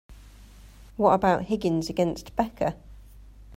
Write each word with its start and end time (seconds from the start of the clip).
What 0.97 1.13
about 1.13 1.43
Higgins 1.43 1.87
against 1.87 2.35
Becca? 2.35 2.75